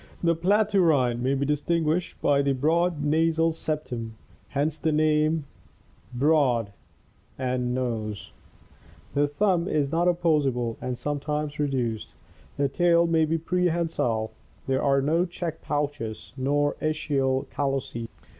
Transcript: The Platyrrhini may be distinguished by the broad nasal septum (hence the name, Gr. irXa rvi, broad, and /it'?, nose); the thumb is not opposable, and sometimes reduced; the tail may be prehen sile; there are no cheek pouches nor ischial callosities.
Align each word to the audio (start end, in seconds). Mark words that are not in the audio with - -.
The 0.23 0.35
Platyrrhini 0.35 1.19
may 1.19 1.35
be 1.35 1.45
distinguished 1.45 2.19
by 2.23 2.41
the 2.41 2.53
broad 2.53 3.03
nasal 3.03 3.51
septum 3.51 4.15
(hence 4.47 4.79
the 4.79 4.91
name, 4.91 5.43
Gr. 6.17 6.17
irXa 6.17 6.17
rvi, 6.17 6.19
broad, 6.19 6.73
and 7.37 7.67
/it'?, 7.69 7.73
nose); 7.73 8.31
the 9.13 9.27
thumb 9.27 9.67
is 9.67 9.91
not 9.91 10.07
opposable, 10.07 10.75
and 10.81 10.97
sometimes 10.97 11.59
reduced; 11.59 12.15
the 12.57 12.67
tail 12.67 13.05
may 13.05 13.25
be 13.25 13.37
prehen 13.37 13.87
sile; 13.87 14.31
there 14.65 14.81
are 14.81 15.03
no 15.03 15.23
cheek 15.23 15.61
pouches 15.61 16.33
nor 16.35 16.73
ischial 16.81 17.45
callosities. 17.51 18.07